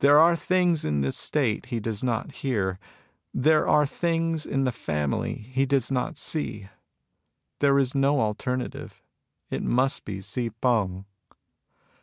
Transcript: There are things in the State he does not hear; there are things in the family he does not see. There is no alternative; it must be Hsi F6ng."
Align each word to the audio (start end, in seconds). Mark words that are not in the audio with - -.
There 0.00 0.18
are 0.18 0.36
things 0.36 0.84
in 0.84 1.00
the 1.00 1.10
State 1.10 1.68
he 1.72 1.80
does 1.80 2.04
not 2.04 2.32
hear; 2.32 2.78
there 3.32 3.66
are 3.66 3.86
things 3.86 4.44
in 4.44 4.64
the 4.64 4.70
family 4.72 5.32
he 5.54 5.64
does 5.64 5.90
not 5.90 6.18
see. 6.18 6.68
There 7.60 7.78
is 7.78 7.94
no 7.94 8.20
alternative; 8.20 9.02
it 9.48 9.62
must 9.62 10.04
be 10.04 10.20
Hsi 10.20 10.50
F6ng." 10.60 11.06